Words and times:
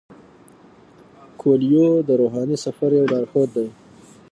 کویلیو 1.39 1.87
د 2.07 2.09
روحاني 2.21 2.57
سفر 2.65 2.89
یو 2.99 3.05
لارښود 3.11 3.49
دی. 3.55 3.67